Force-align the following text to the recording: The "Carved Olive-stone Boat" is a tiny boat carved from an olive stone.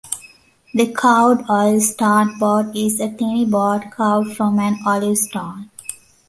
The 0.73 0.91
"Carved 0.91 1.45
Olive-stone 1.47 2.39
Boat" 2.39 2.75
is 2.75 2.99
a 2.99 3.11
tiny 3.15 3.45
boat 3.45 3.91
carved 3.91 4.35
from 4.35 4.57
an 4.57 4.79
olive 4.83 5.15
stone. 5.19 5.69